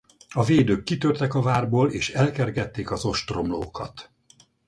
[0.29, 4.11] A védők kitörtek a várból és elkergették az ostromlókat.